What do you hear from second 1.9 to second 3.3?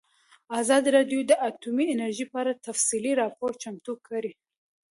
انرژي په اړه تفصیلي